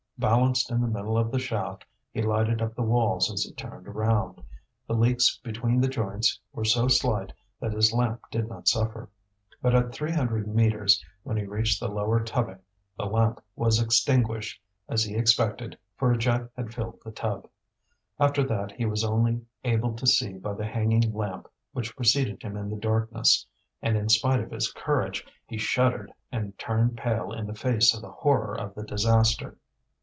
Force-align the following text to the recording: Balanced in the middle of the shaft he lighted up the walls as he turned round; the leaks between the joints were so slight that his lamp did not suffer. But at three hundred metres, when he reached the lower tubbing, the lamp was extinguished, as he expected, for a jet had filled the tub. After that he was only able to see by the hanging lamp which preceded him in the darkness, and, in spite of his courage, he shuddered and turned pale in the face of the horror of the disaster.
Balanced 0.19 0.69
in 0.69 0.81
the 0.81 0.87
middle 0.87 1.17
of 1.17 1.31
the 1.31 1.39
shaft 1.39 1.83
he 2.11 2.21
lighted 2.21 2.61
up 2.61 2.75
the 2.75 2.83
walls 2.83 3.31
as 3.33 3.41
he 3.41 3.51
turned 3.53 3.87
round; 3.95 4.39
the 4.85 4.93
leaks 4.93 5.39
between 5.39 5.81
the 5.81 5.87
joints 5.87 6.39
were 6.53 6.63
so 6.63 6.87
slight 6.87 7.33
that 7.59 7.73
his 7.73 7.91
lamp 7.91 8.21
did 8.29 8.47
not 8.47 8.67
suffer. 8.67 9.09
But 9.63 9.73
at 9.73 9.91
three 9.91 10.11
hundred 10.11 10.47
metres, 10.47 11.03
when 11.23 11.37
he 11.37 11.45
reached 11.45 11.79
the 11.79 11.87
lower 11.87 12.23
tubbing, 12.23 12.59
the 12.95 13.07
lamp 13.07 13.41
was 13.55 13.81
extinguished, 13.81 14.61
as 14.87 15.03
he 15.03 15.15
expected, 15.15 15.75
for 15.97 16.11
a 16.11 16.19
jet 16.19 16.51
had 16.55 16.71
filled 16.71 16.99
the 17.03 17.11
tub. 17.11 17.47
After 18.19 18.43
that 18.43 18.73
he 18.73 18.85
was 18.85 19.03
only 19.03 19.41
able 19.63 19.95
to 19.95 20.05
see 20.05 20.33
by 20.33 20.53
the 20.53 20.67
hanging 20.67 21.11
lamp 21.15 21.47
which 21.71 21.95
preceded 21.95 22.43
him 22.43 22.55
in 22.57 22.69
the 22.69 22.77
darkness, 22.77 23.47
and, 23.81 23.97
in 23.97 24.07
spite 24.07 24.39
of 24.41 24.51
his 24.51 24.71
courage, 24.71 25.25
he 25.47 25.57
shuddered 25.57 26.13
and 26.31 26.55
turned 26.59 26.95
pale 26.95 27.31
in 27.31 27.47
the 27.47 27.55
face 27.55 27.95
of 27.95 28.03
the 28.03 28.11
horror 28.11 28.53
of 28.53 28.75
the 28.75 28.83
disaster. 28.83 29.57